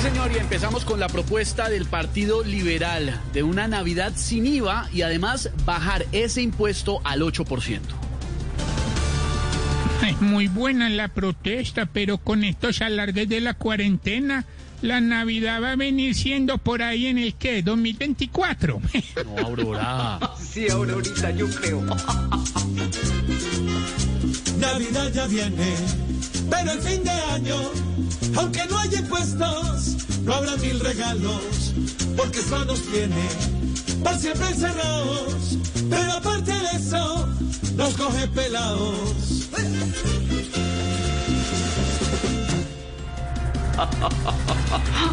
Señor, 0.00 0.32
y 0.32 0.38
empezamos 0.38 0.84
con 0.84 0.98
la 0.98 1.08
propuesta 1.08 1.68
del 1.68 1.84
Partido 1.84 2.42
Liberal 2.42 3.20
de 3.34 3.42
una 3.42 3.68
Navidad 3.68 4.12
sin 4.16 4.46
IVA 4.46 4.88
y 4.92 5.02
además 5.02 5.50
bajar 5.66 6.06
ese 6.12 6.40
impuesto 6.40 7.00
al 7.04 7.20
8%. 7.20 7.80
Ay, 10.00 10.16
muy 10.20 10.48
buena 10.48 10.88
la 10.88 11.08
protesta, 11.08 11.84
pero 11.84 12.16
con 12.16 12.44
estos 12.44 12.80
alargues 12.80 13.28
de 13.28 13.40
la 13.42 13.52
cuarentena, 13.52 14.46
la 14.80 15.02
Navidad 15.02 15.62
va 15.62 15.72
a 15.72 15.76
venir 15.76 16.14
siendo 16.14 16.56
por 16.56 16.82
ahí 16.82 17.06
en 17.06 17.18
el 17.18 17.34
que 17.34 17.62
2024. 17.62 18.80
No, 19.26 19.46
Aurora. 19.46 20.18
Sí, 20.40 20.70
Aurorita, 20.70 21.30
yo 21.32 21.46
creo. 21.50 21.82
Navidad 24.58 25.12
ya 25.12 25.26
viene, 25.26 25.74
pero 26.48 26.72
el 26.72 26.80
fin 26.80 27.04
de 27.04 27.10
año, 27.10 27.56
aunque 28.36 28.66
no 28.66 28.78
haya 28.78 28.98
impuestos, 28.98 29.96
no 30.24 30.34
habrá 30.34 30.56
mil 30.56 30.80
regalos, 30.80 31.72
porque 32.16 32.38
eso 32.38 32.64
tiene 32.92 33.60
para 34.02 34.18
siempre 34.18 34.48
encerrados. 34.48 35.58
Pero 35.88 36.12
aparte 36.12 36.52
de 36.52 36.76
eso, 36.76 37.28
nos 37.76 37.94
coge 37.94 38.28
pelados. 38.28 39.48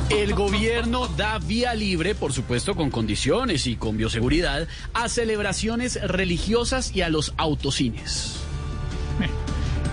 El 0.09 0.33
gobierno 0.33 1.07
da 1.07 1.39
vía 1.39 1.73
libre, 1.73 2.15
por 2.15 2.33
supuesto 2.33 2.75
con 2.75 2.89
condiciones 2.89 3.65
y 3.65 3.77
con 3.77 3.97
bioseguridad, 3.97 4.67
a 4.93 5.09
celebraciones 5.09 6.01
religiosas 6.01 6.93
y 6.93 7.01
a 7.01 7.09
los 7.09 7.33
autocines. 7.37 8.46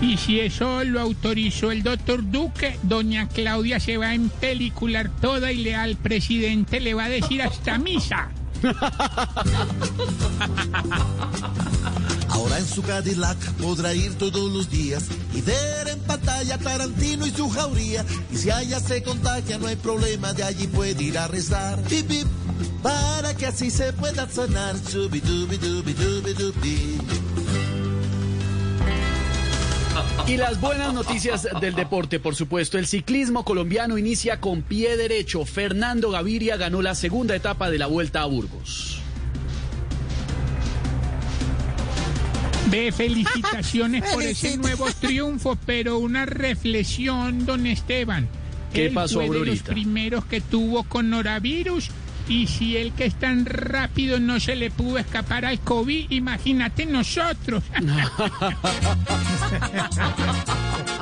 Y 0.05 0.17
si 0.17 0.39
eso 0.39 0.83
lo 0.83 1.01
autorizó 1.01 1.71
el 1.71 1.81
doctor 1.81 2.29
Duque, 2.29 2.77
doña 2.83 3.27
Claudia 3.27 3.79
se 3.79 3.97
va 3.97 4.09
a 4.09 4.13
empelicular 4.13 5.09
toda 5.19 5.51
y 5.51 5.63
le 5.63 5.73
al 5.73 5.95
presidente 5.95 6.79
le 6.79 6.93
va 6.93 7.05
a 7.05 7.09
decir 7.09 7.41
hasta 7.41 7.79
misa. 7.79 8.29
Ahora 12.29 12.59
en 12.59 12.67
su 12.67 12.83
Cadillac 12.83 13.37
podrá 13.53 13.95
ir 13.95 14.13
todos 14.13 14.53
los 14.53 14.69
días 14.69 15.05
y 15.33 15.41
ver 15.41 15.87
en 15.87 15.97
pantalla 16.01 16.59
Tarantino 16.59 17.25
y 17.25 17.31
su 17.31 17.49
jauría. 17.49 18.05
Y 18.31 18.37
si 18.37 18.51
allá 18.51 18.79
se 18.79 19.01
contagia, 19.01 19.57
no 19.57 19.65
hay 19.65 19.75
problema, 19.75 20.33
de 20.33 20.43
allí 20.43 20.67
puede 20.67 21.01
ir 21.01 21.17
a 21.17 21.27
rezar. 21.27 21.81
Bip, 21.89 22.07
bip, 22.07 22.27
para 22.83 23.35
que 23.35 23.47
así 23.47 23.71
se 23.71 23.91
pueda. 23.93 24.27
Chubi, 24.27 25.19
Y 30.27 30.37
las 30.37 30.59
buenas 30.59 30.91
noticias 30.91 31.47
del 31.61 31.75
deporte, 31.75 32.19
por 32.19 32.35
supuesto. 32.35 32.79
El 32.79 32.87
ciclismo 32.87 33.45
colombiano 33.45 33.95
inicia 33.95 34.39
con 34.39 34.63
pie 34.63 34.97
derecho. 34.97 35.45
Fernando 35.45 36.09
Gaviria 36.09 36.57
ganó 36.57 36.81
la 36.81 36.95
segunda 36.95 37.35
etapa 37.35 37.69
de 37.69 37.77
la 37.77 37.85
Vuelta 37.85 38.23
a 38.23 38.25
Burgos. 38.25 39.01
Ve, 42.71 42.91
felicitaciones 42.91 44.03
por 44.13 44.23
ese 44.23 44.57
nuevo 44.57 44.87
triunfo, 44.99 45.59
pero 45.63 45.99
una 45.99 46.25
reflexión, 46.25 47.45
don 47.45 47.67
Esteban. 47.67 48.27
¿Qué 48.73 48.87
Él 48.87 48.93
pasó, 48.93 49.21
fue 49.23 49.39
de 49.39 49.45
los 49.45 49.61
primeros 49.61 50.25
que 50.25 50.41
tuvo 50.41 50.83
coronavirus 50.85 51.91
y 52.27 52.47
si 52.47 52.77
él 52.77 52.93
que 52.93 53.05
es 53.05 53.15
tan 53.15 53.45
rápido 53.45 54.19
no 54.19 54.39
se 54.39 54.55
le 54.55 54.71
pudo 54.71 54.97
escapar 54.97 55.45
al 55.45 55.59
COVID, 55.59 56.11
imagínate 56.11 56.85
nosotros. 56.85 57.63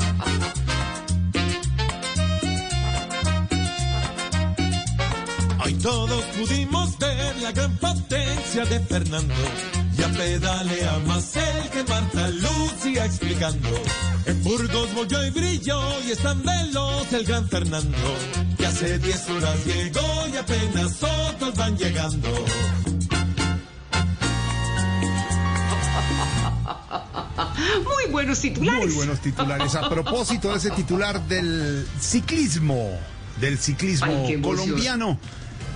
Hoy 5.65 5.73
todos 5.75 6.23
pudimos 6.37 6.97
ver 6.97 7.37
la 7.37 7.51
gran 7.51 7.75
potencia 7.77 8.65
de 8.65 8.79
Fernando. 8.81 9.33
Ya 9.97 10.09
pedalea 10.09 10.99
más 11.07 11.35
él 11.37 11.69
que 11.71 11.83
Marta 11.83 12.27
Lucía 12.29 13.05
explicando. 13.05 13.69
En 14.25 14.43
Burgos 14.43 14.93
volvió 14.93 15.25
y 15.25 15.29
brilló 15.29 15.79
y 16.05 16.11
es 16.11 16.19
tan 16.19 16.43
veloz 16.43 17.11
el 17.13 17.23
gran 17.25 17.47
Fernando. 17.47 17.97
Que 18.57 18.65
hace 18.65 18.99
10 18.99 19.29
horas 19.29 19.65
llegó 19.65 20.27
y 20.33 20.37
apenas 20.37 20.97
otros 21.01 21.55
van 21.55 21.77
llegando. 21.77 22.27
Muy 27.83 28.11
buenos 28.11 28.39
titulares. 28.39 28.85
Muy 28.85 28.93
buenos 28.93 29.19
titulares. 29.21 29.75
A 29.75 29.89
propósito 29.89 30.51
de 30.51 30.57
ese 30.57 30.71
titular 30.71 31.21
del 31.27 31.87
ciclismo, 31.99 32.91
del 33.39 33.57
ciclismo 33.57 34.07
Ay, 34.07 34.23
qué 34.27 34.33
emoción. 34.33 34.57
colombiano. 34.67 35.19